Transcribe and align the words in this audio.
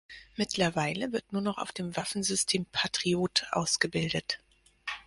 Mittlerweile 0.35 1.11
wird 1.11 1.31
nur 1.31 1.43
noch 1.43 1.59
auf 1.59 1.71
dem 1.73 1.95
Waffensystem 1.95 2.65
Patriot 2.71 3.45
ausgebildet. 3.51 4.39